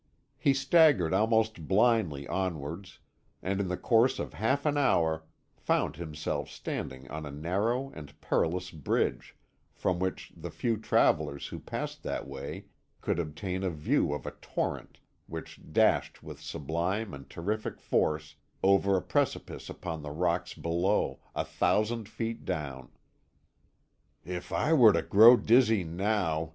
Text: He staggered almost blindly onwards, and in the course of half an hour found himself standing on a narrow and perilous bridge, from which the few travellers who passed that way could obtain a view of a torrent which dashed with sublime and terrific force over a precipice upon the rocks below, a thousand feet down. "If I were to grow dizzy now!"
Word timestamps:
He 0.39 0.55
staggered 0.55 1.13
almost 1.13 1.67
blindly 1.67 2.27
onwards, 2.27 2.97
and 3.43 3.61
in 3.61 3.67
the 3.67 3.77
course 3.77 4.17
of 4.17 4.33
half 4.33 4.65
an 4.65 4.75
hour 4.75 5.25
found 5.55 5.97
himself 5.97 6.49
standing 6.49 7.07
on 7.11 7.23
a 7.23 7.29
narrow 7.29 7.91
and 7.91 8.19
perilous 8.19 8.71
bridge, 8.71 9.35
from 9.75 9.99
which 9.99 10.33
the 10.35 10.49
few 10.49 10.77
travellers 10.77 11.49
who 11.49 11.59
passed 11.59 12.01
that 12.01 12.27
way 12.27 12.65
could 12.99 13.19
obtain 13.19 13.61
a 13.63 13.69
view 13.69 14.11
of 14.11 14.25
a 14.25 14.31
torrent 14.31 14.97
which 15.27 15.61
dashed 15.71 16.23
with 16.23 16.41
sublime 16.41 17.13
and 17.13 17.29
terrific 17.29 17.79
force 17.79 18.37
over 18.63 18.97
a 18.97 19.03
precipice 19.03 19.69
upon 19.69 20.01
the 20.01 20.09
rocks 20.09 20.55
below, 20.55 21.19
a 21.35 21.45
thousand 21.45 22.09
feet 22.09 22.43
down. 22.43 22.89
"If 24.25 24.51
I 24.51 24.73
were 24.73 24.93
to 24.93 25.03
grow 25.03 25.37
dizzy 25.37 25.83
now!" 25.83 26.49